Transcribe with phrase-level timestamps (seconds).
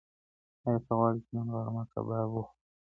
[0.65, 2.59] ایا ته غواړې چې نن غرمه کباب وخورې؟